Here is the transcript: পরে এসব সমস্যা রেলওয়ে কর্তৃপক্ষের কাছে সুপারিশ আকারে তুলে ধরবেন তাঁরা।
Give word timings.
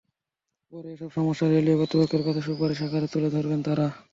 পরে 0.73 0.87
এসব 0.95 1.09
সমস্যা 1.17 1.45
রেলওয়ে 1.47 1.79
কর্তৃপক্ষের 1.79 2.23
কাছে 2.27 2.41
সুপারিশ 2.47 2.79
আকারে 2.85 3.07
তুলে 3.13 3.29
ধরবেন 3.35 3.59
তাঁরা। 3.65 3.87